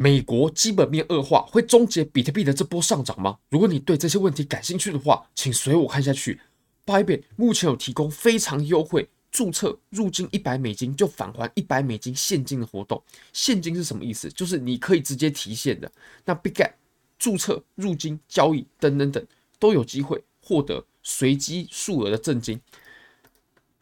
[0.00, 3.36] 美国基本面恶化会终结比特币的这波上涨吗？
[3.50, 6.40] 如果你对这些问题感兴趣的话，请随我看下去。
[6.86, 13.02] Bybit 目前有提供非常优惠，注册入金一百美金就返还一百美金现金的活动。
[13.32, 14.30] 现金是什么意思？
[14.30, 15.90] 就是你可以直接提现的。
[16.24, 16.74] 那 Big Gap
[17.18, 19.26] 注册入金交易等等等
[19.58, 22.60] 都有机会获得随机数额的赠金。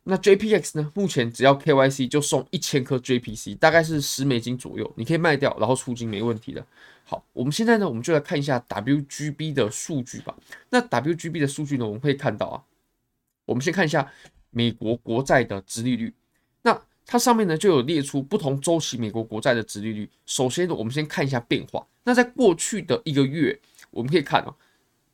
[0.08, 0.92] 那 JPX 呢？
[0.94, 6.64] 目前只要 KYC 就送一千颗 JPC，大概是十美金左右，你可以卖掉，然后出金没问题的。
[7.02, 10.36] 好，我们现在呢，我们就来看一下 WGB 的数据吧。
[10.70, 12.62] 那 WGB 的数据呢，我们可以看到啊，
[13.46, 14.12] 我们先看一下
[14.50, 16.14] 美国国债的殖利率。
[16.62, 20.08] 那它上面呢就有列出不同周期美国国债的殖利率。
[20.24, 21.84] 首先呢，我们先看一下变化。
[22.04, 23.58] 那在过去的一个月，
[23.90, 24.54] 我们可以看哦，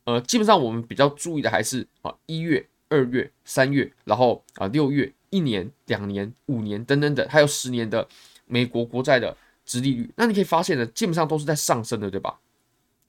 [0.05, 2.69] 呃，基本上我们比较注意的还是啊一月。
[2.93, 8.07] 二月、三月，然后啊六月、一年、两年、五年等等等，还有十年的
[8.45, 9.35] 美国国债的
[9.65, 12.39] 殖利率，那你可以发现呢，基本上都是在上升的，对吧？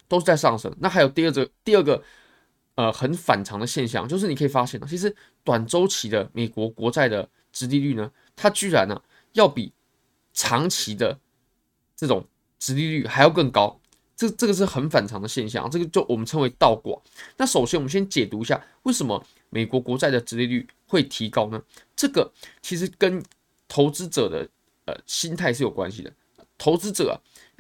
[0.08, 0.73] 都是在上升。
[0.80, 2.02] 那还有第二个，第二个
[2.76, 9.02] 呃很反常的现象，就是你可以发现呢，其实短周期的美国国债的殖利率呢，它居然呢
[9.34, 9.73] 要比
[10.34, 11.20] 长期的
[11.95, 12.26] 这种
[12.59, 13.80] 殖利率还要更高。
[14.24, 16.98] 这这个是很反常的现象，这个就我们称为倒挂。
[17.36, 21.62] 那首先我们先解读一下，为什么美国国债的殖利率会提高呢？
[21.94, 23.22] 这个其实跟
[23.68, 24.48] 投资者的
[24.86, 26.14] 呃心态是有关系的。
[26.58, 27.20] 投资者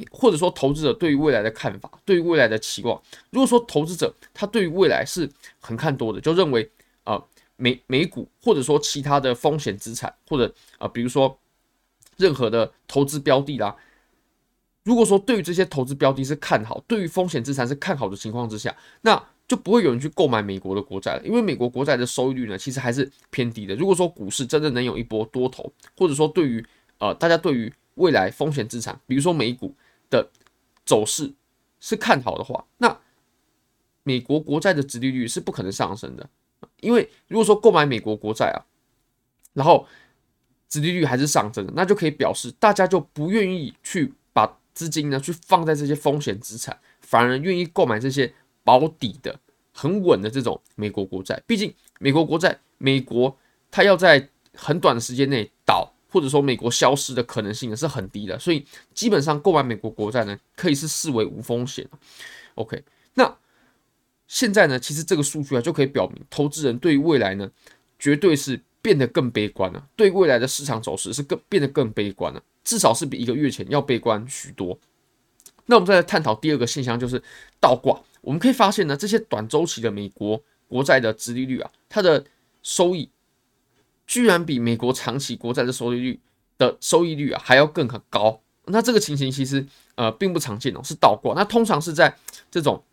[0.09, 6.63] 或者说投资者对于未来的看法，对于未来的期望，如果说投资者他对于未来是很看多的，就认为
[7.03, 10.47] 啊、呃、美美股或者说其他的风险资产，或者
[10.77, 11.37] 啊、呃、比如说
[12.15, 13.75] 任何的投资标的啦。
[14.83, 23.73] 如果说对于这些投资标的是看好，对于风险资产是看好的情况之下，那就不会有人去购买美国的国债了，因为美国国债的收益率呢，其实还是偏低的。
[23.75, 26.65] 如果说股市真的能有一波多头，或者说对于
[26.97, 29.73] 呃大家对于未来风险资产，比如说美股
[30.09, 30.29] 的
[30.85, 31.31] 走势
[31.79, 32.99] 是看好的话，那
[34.03, 36.29] 美国国债的殖利率是不可能上升的，
[36.81, 38.59] 因为如果说购买美国国债啊，
[39.53, 39.87] 然后
[40.67, 44.13] 殖利率还是上升的，那就可以表示大家就不愿意去。
[44.73, 49.39] 资金呢，去放在这些风险资产，反而愿意购买这些保底的、
[49.71, 51.41] 很稳的这种美国国债。
[51.45, 53.37] 毕竟，美国国债，美国
[53.69, 58.37] 它要在很短的时间内倒，或者说美国消失的可能性呢是很低的。
[58.39, 61.87] 所以，基本上购买美国国债呢，可以是视为无风险。
[62.55, 62.83] OK，
[63.15, 63.37] 那
[64.27, 67.49] 现在呢，其实这个数据啊就可以表明，投资人对于未来呢，
[67.99, 72.41] 绝对是变得更悲观了，对未来的市场走势是更变得更悲观了。
[72.63, 74.77] 至少是比一个月前要悲观许多。
[75.65, 77.21] 那我们再来探讨第二个现象，就是
[77.59, 78.01] 倒挂。
[78.21, 82.25] 我们可以发现呢，这些短周期的美国国债的殖利率啊，它的
[82.61, 83.09] 收益
[84.05, 86.19] 居然比美国长期国债的收益率
[86.57, 88.41] 的收益率啊还要更高。
[88.65, 89.65] 那这个情形其实
[89.95, 91.33] 呃并不常见哦，是倒挂。
[91.33, 92.13] 那通常是在
[92.51, 92.83] 这种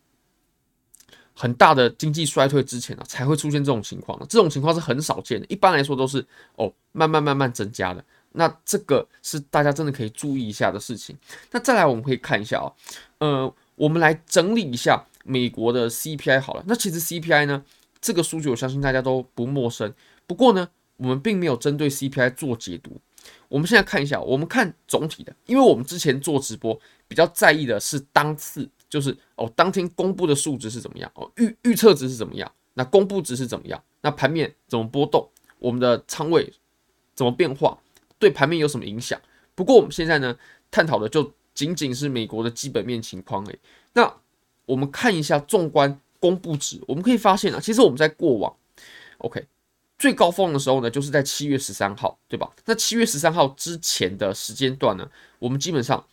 [1.33, 4.17] 很大的经济衰退之前啊才会出现这种情况。
[4.29, 8.03] 这种情况是很少见的，一般来说都是哦慢慢慢慢增加的。
[8.33, 11.17] 那这个是大家真的可以注意一下的事情。
[11.51, 12.71] 那再来，我们可以看一下啊，
[13.19, 16.63] 呃，我们来整理一下美国的 CPI 好了。
[16.67, 17.63] 那其实 CPI 呢，
[17.99, 19.93] 这个数据我相信大家都不陌生。
[20.25, 22.99] 不过呢，我们并没有针对 CPI 做解读。
[23.49, 36.51] 我们现在看一下，我们看总体的，因为我们之前做直播比较在意的是当次，就是哦，当天公布的数值是怎么样哦，预预测值是怎么样，那公布值是怎么样，那盘面怎么波动，我们的仓位
[37.13, 37.77] 怎么变化。
[38.21, 39.19] 对盘面有什么影响？
[39.55, 40.37] 不过我们现在呢，
[40.69, 43.57] 探讨的就仅仅是美国的基本面情况而已。
[43.93, 44.13] 那
[44.67, 48.55] 我们看一下纵观公布值，我们可以发现啊，其实我们在过往
[49.17, 49.43] ，OK，
[49.97, 52.49] 最高峰的时候呢，就是在七月十三号，对吧？
[52.65, 56.05] 那七月十三号之前的时间段呢，我们基本上，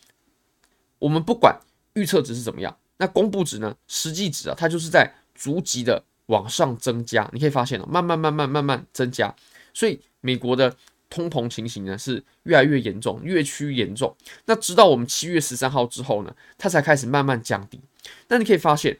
[0.97, 1.57] 我们不管
[1.93, 7.29] 预测值是怎么样，那公布值呢，实际值啊，它就是在逐级的往上增加。
[7.31, 9.33] 你可以发现了，慢慢慢慢慢慢增加，
[9.73, 10.75] 所以美国的。
[11.09, 14.15] 通膨情形呢是越来越严重，越趋严重。
[14.45, 17.79] 那直到我们七月十三号之后呢，它才开始慢慢降低。
[18.27, 18.97] 那你可以发现，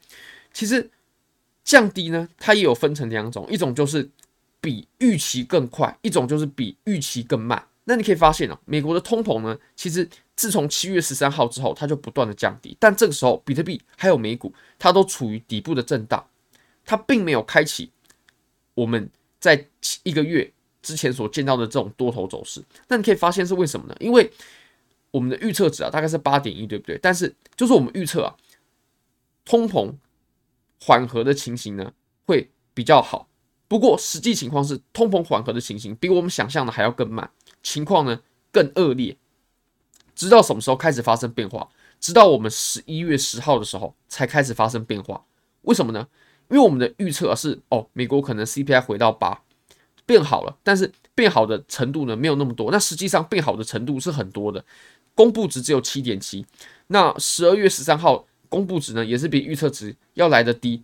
[0.51, 0.89] 其实
[1.63, 4.09] 降低呢，它也有分成两种，一种就是
[4.59, 7.63] 比预期更快，一种就是比预期更慢。
[7.85, 12.75] 那你可以发现哦，美国的通膨呢，其实自从七月十三号之后，它就不断的降低。
[12.79, 16.25] 但这个时候，比特币还有美股，它都处于底部的震荡，
[16.85, 17.91] 它并没有开启
[18.73, 19.67] 我们在
[20.03, 20.51] 一个月。
[20.81, 23.95] 之前所见到的这种多头走势，那你可以发现是为什么呢？
[23.99, 24.31] 因为
[25.11, 26.97] 我们的预测值啊，大概是八点一，对不对？
[27.01, 28.35] 但是就是我们预测啊，
[29.43, 29.93] 通膨
[30.81, 31.93] 缓和的情形呢
[32.25, 33.27] 会比较好。
[33.67, 37.29] 不过实际情况是，通膨缓和的情形比我们想象的还要更慢，
[37.61, 38.21] 情况呢
[38.51, 39.17] 更恶劣。
[40.15, 41.69] 直到什么时候开始发生变化？
[41.99, 45.25] 直到我们十一月十号的时候才开始发生变化。
[45.63, 46.07] 为什么呢？
[46.49, 49.41] 因为我们的预测是哦，美国可能 CPI 回到八，
[50.09, 52.71] 变好了，但是变好的程度呢没有那么多。
[52.71, 54.65] 那实际上变好的程度是很多的，
[55.13, 56.43] 公布值只有七点七。
[56.87, 60.81] 那十二月十三号公布值呢也是比预测值要来得低。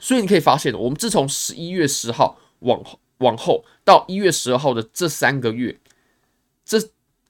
[0.00, 5.78] 所以你可以发现，我们自从十一月十号往后往后到一月十二号的这三个月，
[6.64, 6.80] 这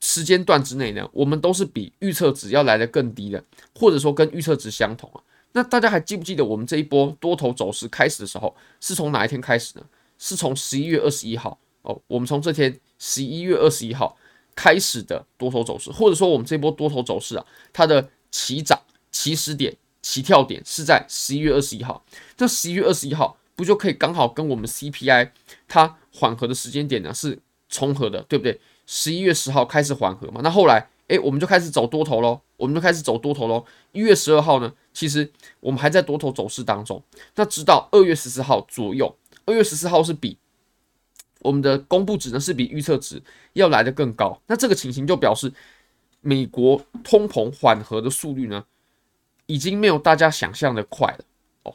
[0.01, 3.45] 时间段之内呢，我们都是比预测值要来得更低的，
[3.75, 5.21] 或者说跟预测值相同啊。
[5.53, 9.85] 那大家还记不记得我们这一波多头走势开始的时候是从哪一天开始呢？
[10.19, 14.17] 是从十一月二十一号哦，我们从这天十一月二十一号
[14.55, 18.81] 开始的多头走势，或者说我们这波多头走势啊，它的起涨
[19.11, 19.77] 起始点。
[20.01, 22.03] 起跳点是在十一月二十一号，
[22.39, 25.31] 那十一月二十一号不就可以刚好跟我们 CPI
[25.67, 27.39] 它缓和的时间点呢是
[27.69, 28.59] 重合的，对不对？
[28.87, 33.63] 十一月十号开始缓和嘛，那后来诶，我们就开始走多头喽，我们就开始走多头喽。
[33.93, 37.03] 一月十二号呢，其实我们还在多头走势当中，
[37.35, 39.15] 那直到二月十四号左右，
[39.49, 40.37] 二月十四号是比
[41.41, 43.23] 我们的公布值呢是比预测值
[43.55, 45.51] 要来的更高，那这个情形就表示
[46.21, 48.67] 美国通膨缓和的速率呢，
[49.47, 51.25] 已经没有大家想象的快了
[51.63, 51.75] 哦，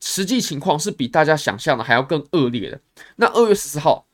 [0.00, 2.80] 实际情况是比大家想象的还要更恶劣的。
[3.14, 4.04] 那二月十四号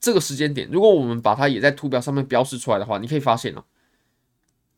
[0.00, 3.64] 这个时间点，如果我们把它也在图表上面标示出来的话，你可以发现哦，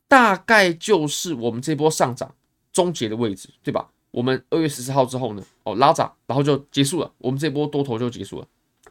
[0.09, 2.35] 大概就是我们这波上涨
[2.73, 3.93] 终结的位置，对吧？
[4.11, 8.47] 我们二月十四号之后呢，哦拉涨，然后就结束了，我们这波多头就结束了，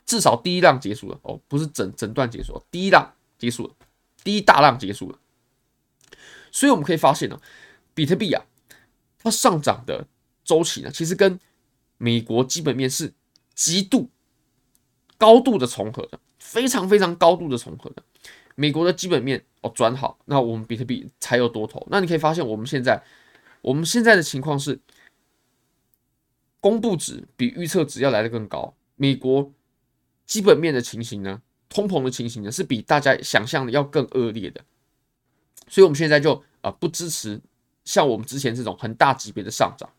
[0.05, 3.73] 至少第一浪结束了哦，不是整整段结束，第一浪结束了，
[4.23, 5.17] 第一大浪结束了。
[6.51, 7.39] 所以我们可以发现呢，
[7.93, 8.43] 比特币啊。
[9.21, 10.07] 它上涨的
[10.45, 11.37] 周期呢，其实跟
[11.97, 13.13] 美国基本面是
[13.53, 14.09] 极度
[15.17, 18.01] 高度的重合的，非常非常高度的重合的。
[18.55, 21.85] 美国的基本面哦转好，那我们比特币才有多头。
[21.91, 23.03] 那你可以发现，我们现在
[23.59, 24.79] 我们现在的情况是，
[26.59, 28.75] 公布值比预测值要来得更高。
[28.95, 29.51] 美国
[30.25, 34.63] 基本面的情形呢，通膨的情形呢，是比大家想象的要更恶劣的。
[35.67, 37.39] 所以，我们现在就啊不支持。
[37.85, 39.89] 像我们之前这种很大级别的上涨，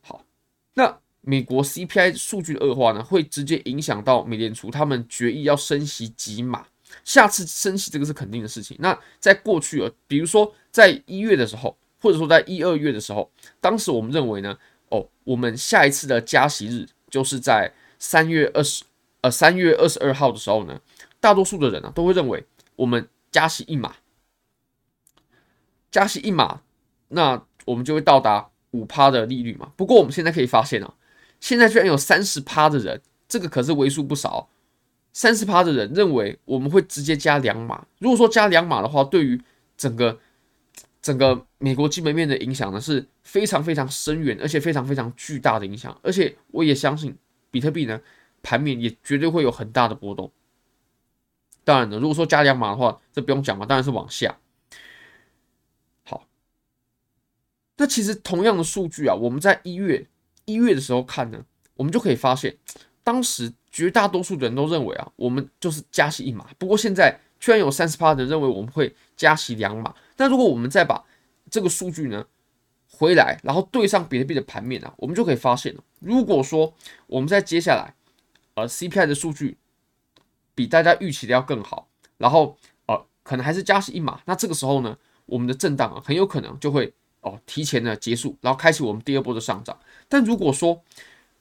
[0.00, 0.24] 好，
[0.72, 6.66] 那美国 CPI 数据的恶化呢，会直接影响到美联储他们决议要升息几码，
[7.04, 8.74] 下次升息这个是肯定的事情。
[8.80, 13.30] 那在过去啊，比如说在一月的时候，或者说在一二月的时候，
[13.60, 14.56] 当时我们认为呢，
[14.90, 18.84] 哦，我们下一次的加息日就是在三月二十
[19.20, 20.80] 呃三月二十二号的时候呢，
[21.20, 22.44] 大多数的人呢、啊、都会认为
[22.76, 23.96] 我们加息一码，
[25.90, 26.60] 加息一码。
[27.08, 29.70] 那我们就会到达五趴的利率嘛。
[29.76, 30.94] 不过我们现在可以发现啊，
[31.38, 34.48] 现在居然有三十趴的人，这个可是为数不少。
[35.12, 37.86] 三十趴的人认为我们会直接加两码。
[38.00, 39.40] 如果说加两码的话，对于
[39.76, 40.18] 整个
[41.02, 45.96] 整个美国基本面的影响呢，是非常非常深远，而且非常非常巨大的影响。
[46.02, 47.16] 而且我也相信
[47.50, 48.00] 比特币呢，
[48.42, 50.32] 盘面也绝对会有很大的波动。
[51.62, 54.36] 当然了，如果说加两码的话，这不用讲嘛，当然是往下。
[56.04, 56.26] 好
[57.76, 60.06] 那其实同样的数据啊，我们在一月
[60.44, 61.44] 一月的时候看呢，
[61.74, 62.56] 我们就可以发现，
[63.02, 66.46] 当时绝大多数的人都认为啊，我们就是加息一码。
[66.56, 69.94] 不过现在居然有三十趴的人认为我们会加息两码。
[70.16, 71.04] 那如果我们再把
[71.50, 72.26] 这个数据呢
[72.90, 76.74] 回来，然后对上比特币的盘面啊，我们就可以发现了，如果说
[77.06, 77.94] 我们在接下来
[78.54, 79.56] 呃 CPI 的数据
[80.54, 81.88] 比大家预期的要更好，
[82.18, 86.92] 然后呃可能还是加息一码，那这个时候呢，我们的震荡啊很有可能就会。
[87.22, 89.76] 哦，提前的结束，然后开启我们第二波的上涨。
[90.08, 90.80] 但如果说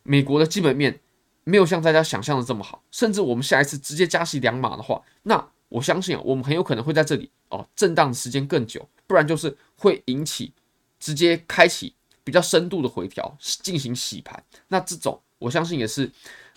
[0.02, 1.00] 美国的基本面
[1.44, 10.54] 没有像大家想象的这么好，甚至我们下一次直接加息两码的话，那我相信啊，我们很有可能会在这里哦震荡的时间更久，不然就是会引起
[11.00, 11.94] 直接开启
[12.24, 14.44] 比较深度的回调，进行洗盘。
[14.68, 16.10] 那这种我相信也是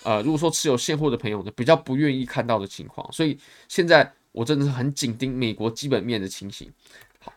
[0.03, 3.11] 呃，如果说持有现货的朋友呢，比较不愿意看到的情况。
[3.12, 3.38] 所以
[3.69, 6.73] 现在我真的是很紧盯美国基本面的情形。
[7.21, 7.33] 好。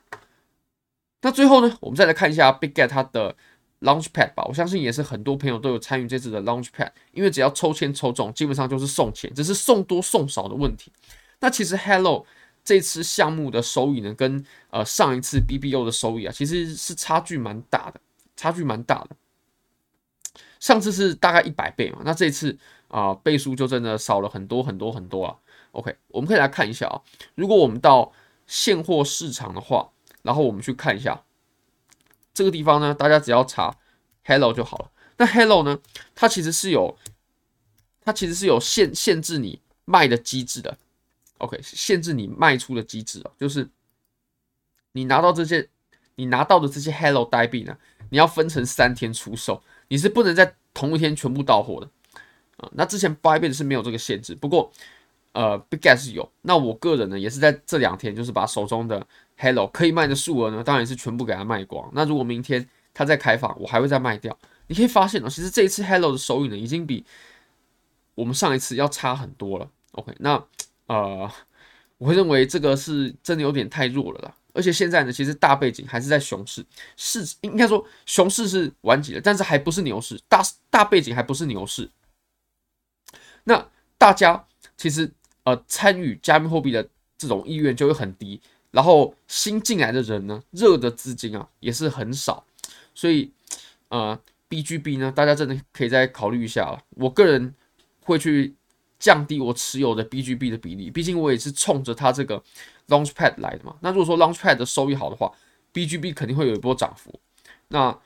[1.22, 3.36] 那最后呢，我们再来看一下 Big Get 它的
[3.82, 4.44] Launchpad 吧。
[4.46, 10.92] 我相信也是很多朋友都有参与这次的 Launchpad，因为只要抽签抽中，基本上就是送钱，只是送多送少的问题。
[11.42, 12.26] 那其实 Hello
[12.64, 18.00] 这次项目的收益呢，跟呃上一次 BBO 的收益啊，其实是差距蛮大的，
[18.38, 19.10] 差距蛮大的。
[20.62, 22.58] 上次是大概一百倍嘛，那这次
[22.88, 25.36] 啊、倍数就真的少了很多很多很多啊。
[25.74, 27.02] OK，我们可以来看一下啊，
[27.36, 28.14] 如果我们到
[28.48, 29.92] 现货市场的话。
[30.24, 31.24] 然后我们去看一下
[32.32, 33.76] 这个地方呢，大家只要查
[34.24, 34.92] Hello 就好了。
[35.18, 35.80] 那 Hello 呢，
[36.14, 36.96] 它其实是有，
[38.02, 40.78] 它其实是有限限制你卖的机制的。
[41.42, 43.68] OK，限制你卖出的机制哦，就是
[44.92, 45.68] 你拿到这些
[46.16, 47.76] 你拿到的这些 Hello 代币呢，
[48.10, 51.90] 你要分成三天出售，你是不能在同一天全部到货的
[52.58, 52.70] 啊。
[52.74, 54.72] 那之前 Bybit 是没有这个限制，不过
[55.32, 56.32] 呃 Bitget 有。
[56.44, 59.08] 那我个人呢，也是在这两天，就是把手中的
[59.38, 61.90] Hello 可以卖的数额呢，当然是全部给它卖光。
[61.94, 64.38] 那如果明天它再开放，我还会再卖掉。
[64.68, 67.04] 你可以发现呢，其实这一次 Hello 的收益呢，已经比
[68.14, 69.68] 我们上一次要差很多了。
[69.94, 70.42] OK，那
[70.92, 71.32] 呃，
[71.98, 74.36] 我会认为这个是真的有点太弱了啦。
[74.54, 76.66] 而且现在呢，其实大背景还是在熊市，
[76.98, 81.90] 市应该说熊市是完结了，但是还不是牛市，大大背景还不是牛市。
[83.46, 83.66] 那
[83.98, 84.46] 大家
[84.76, 85.10] 其实
[85.46, 86.86] 呃参与加密货币的
[87.18, 92.46] 这种意愿就会很低，然后新进来的人呢，热的资金啊也是很少，
[92.94, 93.32] 所以
[93.88, 94.20] 呃
[94.50, 96.84] BGB 呢，大家真的可以再考虑一下了。
[96.98, 97.56] 我个人
[98.04, 98.54] 会去
[99.02, 102.42] 降低我持有的 BGB 的比例，毕竟我也是冲着它这个。
[102.88, 103.78] Launchpad 来的嘛？
[103.80, 105.32] 那如果说 Launchpad 的收益好的话
[105.72, 107.18] ，BGB 肯定会有一波涨幅。
[107.70, 107.98] 那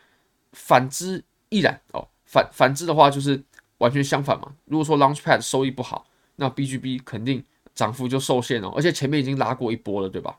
[0.52, 2.08] 反之亦然哦。
[2.24, 3.44] 反反之的话就是
[3.80, 4.54] 完全相反嘛。
[4.66, 8.72] 如果说 Launchpad 收益不好，那 BGB 肯定涨幅就受限哦。
[8.76, 10.38] 而且前面已经拉过一波了，对吧？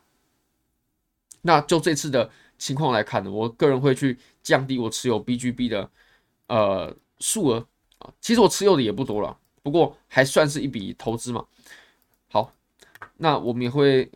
[1.41, 5.89] 那就这次的情况来看呢，我个人会去降低我持有 BGB 的
[6.47, 8.13] 呃数额啊。
[8.21, 11.45] 其实我持有的也不多了，不过还算是一笔投资嘛。
[12.29, 12.51] 好，
[13.17, 14.11] 那我们也会。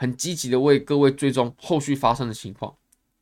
[0.00, 2.74] 很积极的为各位追踪后续发生的情况，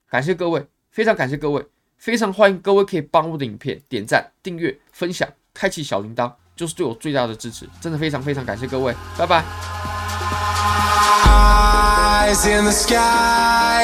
[0.08, 1.66] 感谢各位，非常感谢各位，
[1.96, 9.42] 非常欢迎各位可以帮我的影片点赞、订阅、分享、开启小铃铛，就是对我最大的支持，真的非常非常感谢各位，拜拜。